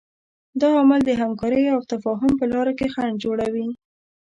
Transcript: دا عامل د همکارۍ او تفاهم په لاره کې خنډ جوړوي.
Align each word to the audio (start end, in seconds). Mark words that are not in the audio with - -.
دا 0.61 0.69
عامل 0.77 1.01
د 1.05 1.11
همکارۍ 1.21 1.63
او 1.75 1.79
تفاهم 1.91 2.31
په 2.39 2.45
لاره 2.53 2.73
کې 2.79 2.91
خنډ 2.93 3.15
جوړوي. 3.23 3.67